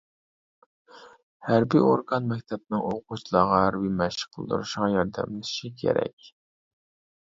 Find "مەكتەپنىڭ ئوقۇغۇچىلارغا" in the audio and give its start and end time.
2.33-3.63